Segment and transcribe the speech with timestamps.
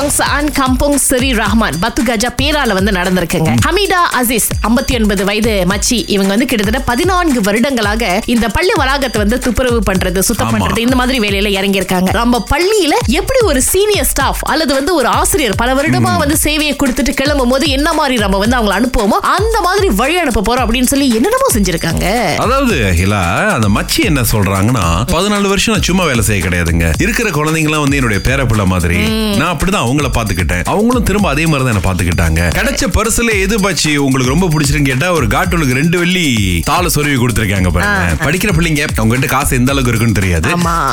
[0.00, 3.50] kebangsaan kampung Seri Rahman பத்து கஜா பேரால வந்து நடந்திருக்குங்க.
[3.66, 8.04] ஹமீடா அசீஸ் 59 ஒன்பது வயது மச்சி இவங்க வந்து கிட்டத்தட்ட பதினான்கு வருடங்களாக
[8.34, 10.52] இந்த பள்ளி வளாகத்தை வந்து துப்புரவு பண்றது சுத்தம்.
[10.54, 15.10] பண்றது இந்த மாதிரி வேலையில இறங்கி இருக்காங்க நம்ம பள்ளியில எப்படி ஒரு சீனியர் ஸ்டாஃப் அல்லது வந்து ஒரு
[15.20, 19.56] ஆசிரியர் பல வருடமா வந்து சேவையை கொடுத்துட்டு கிளம்பும் போது என்ன மாதிரி நம்ம வந்து அவங்களை அனுப்புவோமோ அந்த
[19.68, 22.06] மாதிரி வழி அனுப்ப போறோம் அப்படின்னு சொல்லி என்னென்னமோ செஞ்சிருக்காங்க.
[22.46, 23.22] அதாவது ஹிலா
[23.56, 26.88] அந்த மச்சி என்ன சொல்றாங்கன்னா பதினாலு வருஷம் நான் சும்மா வேலை செய்ய கிடையாதுங்க.
[27.06, 28.98] இருக்கிற குழந்தைங்களாம் வந்து என்னுடைய பேரப்பிள்ளை மாதிரி.
[29.40, 33.92] நான் அப்படிதான் அவங்கள பாத்துக்கிட்டேன் அவங்களும் திரும்ப அதே மாதிரி தான் என்ன பாத்துக்கிட்டாங்க கிடைச்ச பரிசுல எது பச்சி
[34.02, 36.26] உங்களுக்கு ரொம்ப பிடிச்சிருன்னு கேட்டா ஒரு காட்டுனுக்கு ரெண்டு வெள்ளி
[36.68, 38.16] தாள சொருவி கொடுத்திருக்காங்க பாருங்க.
[38.24, 40.48] படிக்கிற பிள்ளைங்க அவங்க கிட்ட காசு எந்த அளவுக்கு இருக்குன்னு தெரியாது.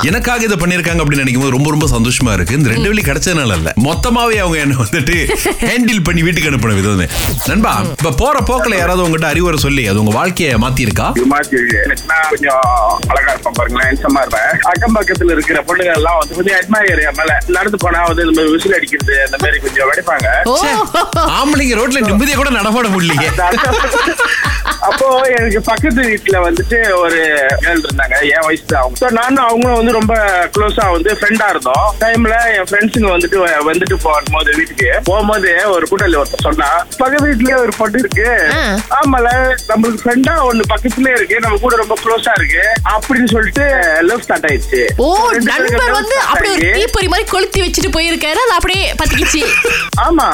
[0.09, 2.57] எனக்காக இதை பண்ணிருக்காங்க அப்படின்னு நினைக்கும் போது ரொம்ப ரொம்ப சந்தோஷமா இருக்கு.
[2.57, 3.69] இந்த ரெண்டு வெள்ளி கிடைச்சதுனால இல்ல.
[3.87, 5.15] மொத்தமாவே அவங்க என்ன வந்துட்டு
[5.63, 7.03] ஹேண்டில் பண்ணி வீட்டுக்கு அனுப்பின விதம்
[7.49, 11.07] நண்பா இப்ப போற போக்குல யாராவது உங்ககிட்ட அறிவுரை சொல்லி அது உங்க வாழ்க்கையை மாத்தி இருக்கா
[12.31, 12.63] கொஞ்சம்
[13.11, 14.51] அழகா இருப்பேன் பாருங்களேன் ஹேண்ட்ஸமா இருப்பேன்.
[14.69, 18.77] அக்கம் பக்கத்துல இருக்கிற பொண்ணுங்க எல்லாம் வந்து கொஞ்சம் அட்மையர் மேல நடந்து போனா வந்து இந்த மாதிரி விசில்
[18.77, 20.27] அடிக்கிறது அந்த மாதிரி கொஞ்சம் வெடிப்பாங்க.
[21.37, 23.29] ஆம்பளைங்க ரோட்ல நிம்மதியா கூட நடமாட முடியலையே
[24.81, 28.21] அப்போ எனக்கு பக்கத்து வீட்டுல வந்துட்டு ஒரு கேர்ள் இருந்தாங்க.
[28.21, 28.97] என் வயசு தான் அவங்க.
[28.97, 30.13] So, நானும் அவங்களும் வந்து ரொம்ப
[30.57, 31.95] க்ளோஸா வந்து ஃப்ரெண்டா இருந்தோம்.
[31.99, 33.37] டைம்ல என் ஃப்ரெண்ட்ஸுங்க வந்துட்டு
[33.69, 34.99] வந்துட்டு போகும்போது வீட்டுக்கு.
[35.03, 38.27] போகும்போது ஒரு கூட்டல் ஒருத்தர் சொன்னா பக்கத்து வீட்லயே ஒரு பொண்ணு இருக்கு.
[38.99, 39.27] ஆமால
[39.67, 41.39] நம்மளுக்கு ஃப்ரெண்டா ஒண்ணு பக்கத்துலயே இருக்கு.
[41.39, 42.63] நம்ம கூட ரொம்ப க்ளோஸா இருக்கு.
[42.89, 43.65] அப்படின்னு சொல்லிட்டு
[44.01, 44.87] லவ் ஸ்டார்ட் ஆயிடுச்சு.
[44.97, 48.39] ஓ நண்பர் வந்து அப்படி ஒரு தீப்பொறி மாதிரி கொளுத்தி வச்சுட்டு போயிருக்காரு.
[48.45, 49.43] அது அப்படியே பத்திக்கிச்சு.
[50.07, 50.27] ஆமா.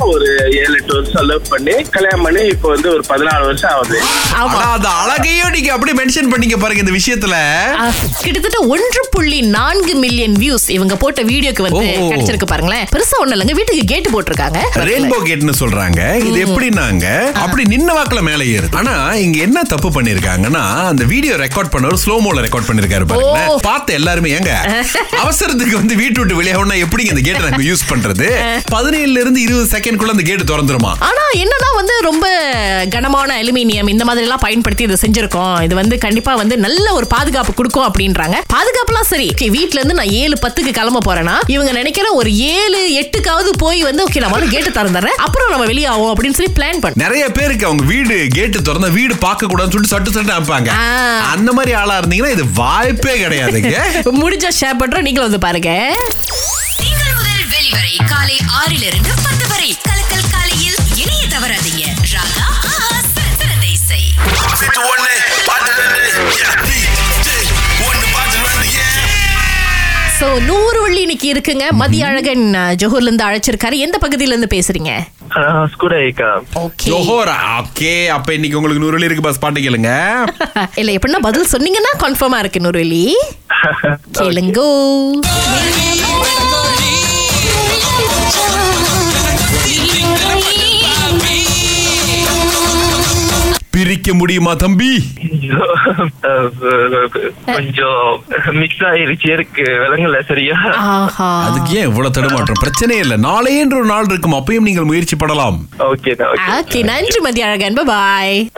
[0.00, 3.98] ஒரு ஏழு எட்டு வருஷம் லவ் பண்ணி கல்யாணம் பண்ணி இப்போ வந்து ஒரு பதினாலு வருஷம் ஆகுது
[4.34, 4.52] ஆமா.
[4.52, 7.36] ஆனா அந்த அழகையும் நீங்க அப்படியே மென்ஷன் பண்ணீங்க பாருங்க இந்த விஷயத்துல.
[7.78, 7.86] ஆ,
[8.22, 12.08] கிட்டத்தட்ட ஒன்று புள்ளி நான்கு மில்லியன் வியூஸ் இவங்க போட்ட வீடியோக்கு வந்து ஓ, ஓ.
[12.10, 12.86] கிடைச்சிருக்கு பாருங்களேன்.
[12.92, 13.54] பெருசா ஒண்ணு இல்லைங்க.
[13.54, 14.60] வீட்டுக்கு கேட்டு போட்டிருக்காங்க.
[14.84, 16.00] ரெயின்போ கேட்னு சொல்றாங்க.
[16.22, 17.06] இது எப்படின்னாங்க?
[17.42, 18.76] அப்படி நின்ன வாக்குல மேல ஏறுது.
[18.76, 23.38] ஆனா இங்க என்ன தப்பு பண்ணிருக்காங்கன்னா அந்த வீடியோ ரெக்கார்ட் பண்ணவர் ஸ்லோ மோல ரெக்கார்ட் பண்ணிருக்காரு பாருங்க.
[23.62, 24.52] பார்த்த எல்லாருமே ஏங்க
[25.22, 28.26] அவசரத்துக்கு வந்து வீட்டு விட்டு வெளியாகணும்னா எப்படிங்க இந்த கேட்டை நாங்க யூஸ் பண்றது?
[28.72, 30.92] பதினேழுல இருந்து இருபது செகண்ட்குள்ள அந்த கேட்டு திறந்துருமா?
[31.08, 32.26] ஆனா என்னன்னா வந்து ரொம்ப
[32.94, 35.54] கனமான அலுமினியம் இந்த மாதிரி எல்லாம் பயன்படுத்தி இதை செஞ்சிருக்கோம்.
[35.62, 38.36] இது வந்து கண்டிப்பா வந்து நல்ல ஒரு பாதுகாப்பு கொடுக்கும் அப்படின்றாங்க.
[38.54, 39.28] பாதுகாப்புலாம் சரி.
[39.56, 44.22] வீட்ல இருந்து நான் ஏழு பத்துக்கு கிளம்ப போறேன்னா இவங்க நினைக்கிற ஒரு ஏழு எட்டுக்காவது போய் வந்து ஓகே
[44.24, 48.16] நம்ம வந்து கேட்டு திறந்துறேன் அப்புறம் நம்ம வெளியாகும் அப்படின்னு சொல்லி பிளான் பண்ண நிறைய பேருக்கு அவங்க வீடு
[48.36, 50.70] கேட்டு திறந்தா வீடு பார்க்க கூடாதுன்னு சொல்லிட்டு சட்டு சட்டு அனுப்பாங்க.
[51.34, 53.76] அந்த மாதிரி ஆளா இருந்தீங்கன்னா இது வாய்ப்பே கிடையாதுங்க
[54.22, 55.70] முடிஞ்சா ஷேர் பண்றோம் நீங்களும் வந்து பாருங்க.
[58.12, 59.09] காலை ஆறிலிருந்து
[70.38, 71.70] நூறு வள்ளி இன்னைக்கு இருக்குங்க.
[71.72, 72.44] மதிய அழகன்
[72.80, 73.72] ஜோஹர்ல இருந்து அழைச்சிருக்காரு.
[73.78, 74.92] எந்த பகுதியில இருந்து பேசுறீங்க
[76.84, 78.06] ஜோஹோரா ஓகே.
[78.06, 79.38] அப்ப இன்னைக்கு உங்களுக்கு நூறு வெள்ளி இருக்கு பஸ்.
[79.38, 79.92] பாட்டு கேளுங்க.
[80.80, 83.04] இல்ல எப்படின்னா பதில் சொன்னீங்கன்னா கன்ஃபார்மா இருக்கு நூறுவெளி
[84.18, 84.70] கேளுங்கோ.
[93.80, 94.88] பிரிக்க முடியுமா தம்பி?
[97.44, 100.56] கொஞ்சம் மிக்ஸ் ஆயிருச்சு இருக்கு விலங்குல சரியா?
[100.76, 101.28] ஆஹா.
[101.46, 102.60] அதுக்கு ஏன் இவ்வளவு தடுமாற்றம்?
[102.64, 103.16] பிரச்சனையே இல்ல.
[103.16, 104.34] நாளையன்ற ஒரு நாள் இருக்கும்.
[104.34, 105.58] அப்பயும் நீங்கள் முயற்சி படலாம்.
[105.78, 107.78] ஓகே நன்றி மதிய அழகன்.
[107.84, 108.50] பாய்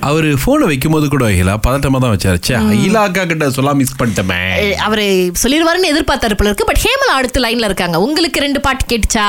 [0.00, 2.94] அவரு போனை வைக்கும் போது கூட அகிலா பதட்டமா தான் வச்சாரு.
[3.06, 4.40] அக்கா கிட்ட சொல்லாம மிஸ் பண்ணிட்டமே.
[4.76, 6.64] அவரு சொல்லிடுவாருன்னு எதிர்பார்த்தாரு போல இருக்கு.
[6.64, 8.00] பட் ஹேமலா அடுத்த லைன்ல இருக்காங்க.
[8.00, 9.28] உங்களுக்கு ரெண்டு பாட்டு கேட்டுச்சா?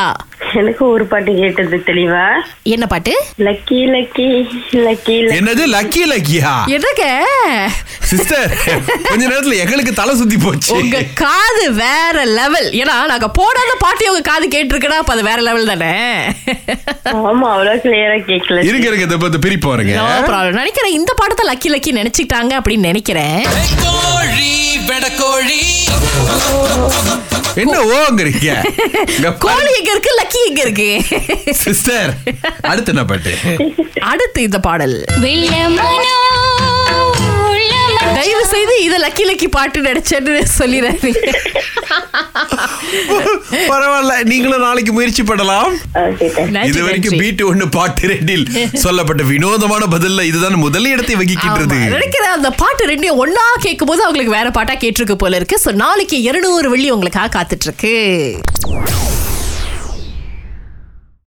[0.55, 2.25] எனக்கு ஒரு பாட்டு கேட்டது தெளிவா?
[2.63, 3.13] என்ன பாட்டு?
[3.39, 4.27] லக்கி லக்கி
[4.85, 5.63] லக்கி என்னது?
[5.75, 6.51] லக்கி லக்கியா?
[6.75, 7.05] என்னங்க
[8.09, 8.51] சிஸ்டர்
[9.09, 10.71] கொஞ்ச நேரத்துல எங்களுக்கு தலை சுத்தி போச்சு.
[10.73, 15.71] உங்க காது வேற லெவல் ஏன்னா நாங்க போடாத பாட்டி உங்க காது கேட்டிருக்கனா அப்ப அது வேற லெவல்
[15.73, 15.93] தானே?
[17.11, 19.95] ஆமா அவ்வளவு கிளியரா கேட்கல இருக்க இருக்க இதை பத்தி பிரிப்பு வருங்க.
[20.51, 23.43] நினைக்கிறேன் இந்த பாடத்தை லக்கி லக்கி நினைச்சிட்டாங்க அப்படின்னு நினைக்கிறேன்.
[27.61, 28.49] என்ன ஓங்கிறீங்க?
[29.39, 30.89] கோழி எங்க இருக்கு லக்கி எங்க இருக்கு.
[31.53, 32.11] சிஸ்டர்
[32.61, 33.33] அடுத்து என்ன பாட்டு?
[34.03, 34.95] அடுத்து இந்த பாடல்.
[38.13, 41.23] தயவு செய்து இத லக்கி லக்கி பாட்டு நடிச்சேன்னு சொல்லிடுறீங்க
[43.71, 45.71] பரவாயில்ல நீங்களும் நாளைக்கு முயற்சி பண்ணலாம்.
[46.69, 48.45] இது வரைக்கும் பீட்டு ஒண்ணு பாட்டு ரெண்டில்
[48.85, 51.79] சொல்லப்பட்ட வினோதமான பதில்ல இதுதான் முதல் இடத்தை வகிக்கின்றது.
[51.95, 55.59] நினைக்கிறேன் அந்த பாட்டு ரெண்டையும் ஒன்னா கேட்கும் போது அவங்களுக்கு வேற பாட்டா கேட்டிருக்கு போல இருக்கு.
[55.65, 57.93] சோ நாளைக்கு இருநூறு வெள்ளி உங்களுக்காக காத்துட்டு இருக்கு